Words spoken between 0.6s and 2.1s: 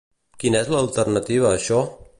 és l'alternativa a això?